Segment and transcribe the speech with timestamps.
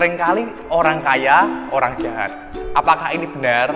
[0.00, 2.32] Seringkali orang kaya, orang jahat.
[2.72, 3.68] Apakah ini benar?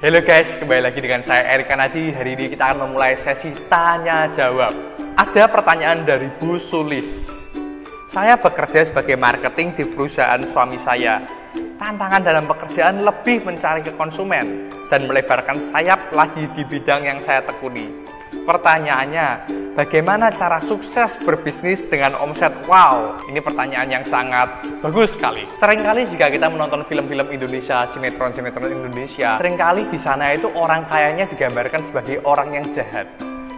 [0.00, 2.16] Halo guys, kembali lagi dengan saya Erik Kanadi.
[2.16, 4.72] Hari ini kita akan memulai sesi tanya jawab.
[5.20, 7.28] Ada pertanyaan dari Bu Sulis.
[8.08, 11.20] Saya bekerja sebagai marketing di perusahaan suami saya.
[11.76, 17.44] Tantangan dalam pekerjaan lebih mencari ke konsumen dan melebarkan sayap lagi di bidang yang saya
[17.44, 18.16] tekuni.
[18.48, 19.44] Pertanyaannya,
[19.76, 23.20] bagaimana cara sukses berbisnis dengan omset wow?
[23.28, 24.48] Ini pertanyaan yang sangat
[24.80, 25.44] bagus sekali.
[25.60, 31.28] Seringkali jika kita menonton film-film Indonesia, sinetron-sinetron Indonesia, sering kali di sana itu orang kayanya
[31.28, 33.04] digambarkan sebagai orang yang jahat.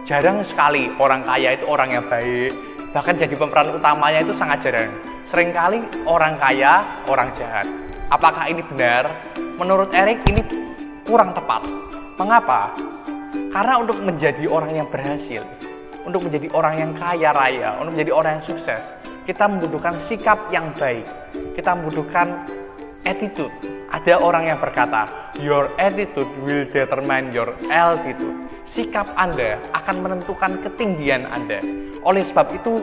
[0.03, 2.51] Jarang sekali orang kaya itu orang yang baik,
[2.91, 4.91] bahkan jadi pemeran utamanya itu sangat jarang.
[5.31, 7.63] Seringkali orang kaya, orang jahat.
[8.11, 9.07] Apakah ini benar?
[9.55, 10.43] Menurut Erik ini
[11.07, 11.63] kurang tepat.
[12.19, 12.75] Mengapa?
[13.51, 15.43] Karena untuk menjadi orang yang berhasil,
[16.07, 18.79] untuk menjadi orang yang kaya raya, untuk menjadi orang yang sukses,
[19.27, 21.03] kita membutuhkan sikap yang baik.
[21.59, 22.47] Kita membutuhkan
[23.03, 23.51] attitude.
[23.91, 25.03] Ada orang yang berkata,
[25.43, 28.39] your attitude will determine your altitude.
[28.71, 31.59] Sikap Anda akan menentukan ketinggian Anda.
[32.07, 32.79] Oleh sebab itu,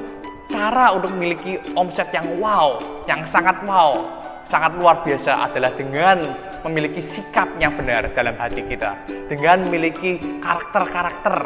[0.53, 2.77] cara untuk memiliki omset yang wow,
[3.09, 4.18] yang sangat wow,
[4.49, 6.25] sangat luar biasa adalah dengan
[6.65, 8.97] memiliki sikap yang benar dalam hati kita,
[9.29, 11.37] dengan memiliki karakter-karakter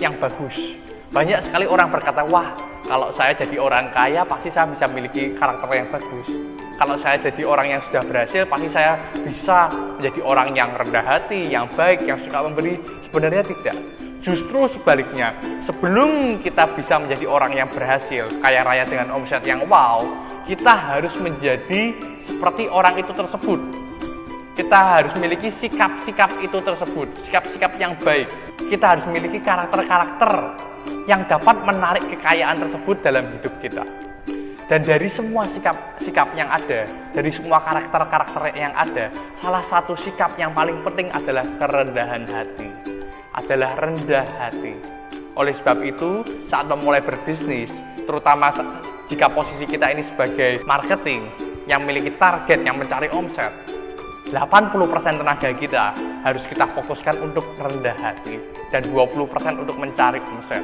[0.00, 0.78] yang bagus.
[1.14, 2.54] Banyak sekali orang berkata, wah
[2.86, 6.26] kalau saya jadi orang kaya pasti saya bisa memiliki karakter yang bagus.
[6.74, 11.46] Kalau saya jadi orang yang sudah berhasil pasti saya bisa menjadi orang yang rendah hati,
[11.46, 12.82] yang baik, yang suka memberi.
[13.06, 13.78] Sebenarnya tidak.
[14.24, 20.00] Justru sebaliknya, sebelum kita bisa menjadi orang yang berhasil, kaya raya dengan omset yang wow,
[20.48, 21.92] kita harus menjadi
[22.24, 23.84] seperti orang itu tersebut
[24.54, 28.30] kita harus memiliki sikap-sikap itu tersebut, sikap-sikap yang baik.
[28.70, 30.30] Kita harus memiliki karakter-karakter
[31.10, 33.82] yang dapat menarik kekayaan tersebut dalam hidup kita.
[34.64, 39.10] Dan dari semua sikap-sikap yang ada, dari semua karakter-karakter yang ada,
[39.42, 42.93] salah satu sikap yang paling penting adalah kerendahan hati.
[43.34, 44.78] Adalah rendah hati.
[45.34, 47.74] Oleh sebab itu, saat memulai berbisnis,
[48.06, 48.54] terutama
[49.10, 51.26] jika posisi kita ini sebagai marketing
[51.66, 53.50] yang memiliki target yang mencari omset,
[54.30, 55.84] 80% tenaga kita
[56.22, 58.38] harus kita fokuskan untuk rendah hati
[58.70, 59.26] dan 20%
[59.58, 60.62] untuk mencari omset.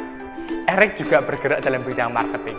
[0.71, 2.59] Erik juga bergerak dalam bidang marketing.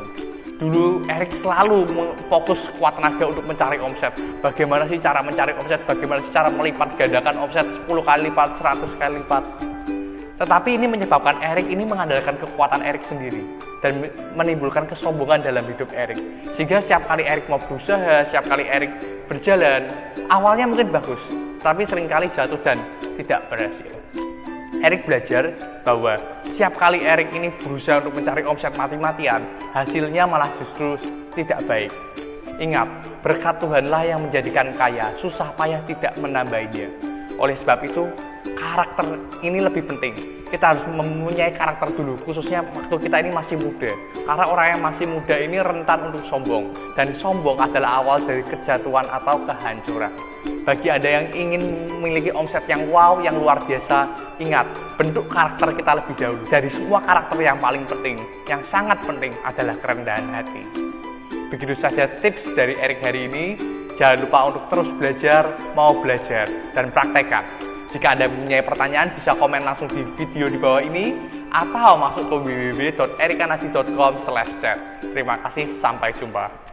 [0.61, 1.89] Dulu Erik selalu
[2.29, 4.13] fokus kuat tenaga untuk mencari omset.
[4.43, 5.81] Bagaimana sih cara mencari omset?
[5.87, 9.43] Bagaimana sih cara melipat gandakan omset 10 kali lipat, 100 kali lipat?
[10.41, 13.45] Tetapi ini menyebabkan Erik ini mengandalkan kekuatan Erik sendiri
[13.85, 16.17] dan menimbulkan kesombongan dalam hidup Erik.
[16.57, 18.89] Sehingga setiap kali Erik mau berusaha, setiap kali Erik
[19.29, 19.85] berjalan,
[20.33, 21.21] awalnya mungkin bagus,
[21.61, 22.81] tapi sering kali jatuh dan
[23.21, 23.93] tidak berhasil.
[24.81, 25.53] Erik belajar
[25.85, 26.17] bahwa
[26.49, 29.45] setiap kali Erik ini berusaha untuk mencari omset mati-matian,
[29.77, 30.97] hasilnya malah justru
[31.37, 31.93] tidak baik.
[32.57, 32.89] Ingat,
[33.21, 36.89] berkat Tuhanlah yang menjadikan kaya, susah payah tidak menambahnya.
[37.37, 38.09] Oleh sebab itu,
[38.43, 40.13] karakter ini lebih penting.
[40.51, 43.87] Kita harus mempunyai karakter dulu, khususnya waktu kita ini masih muda.
[44.27, 46.75] Karena orang yang masih muda ini rentan untuk sombong.
[46.91, 50.11] Dan sombong adalah awal dari kejatuhan atau kehancuran.
[50.67, 51.63] Bagi Anda yang ingin
[52.03, 54.11] memiliki omset yang wow, yang luar biasa,
[54.43, 54.67] ingat,
[54.99, 56.43] bentuk karakter kita lebih dahulu.
[56.51, 58.19] Dari semua karakter yang paling penting,
[58.51, 60.67] yang sangat penting adalah kerendahan hati.
[61.47, 63.45] Begitu saja tips dari Erik hari ini.
[63.95, 65.43] Jangan lupa untuk terus belajar,
[65.75, 67.70] mau belajar, dan praktekkan.
[67.91, 71.11] Jika Anda mempunyai pertanyaan, bisa komen langsung di video di bawah ini
[71.51, 74.79] atau masuk ke www.erikanasi.com/chat.
[75.11, 76.70] Terima kasih, sampai jumpa.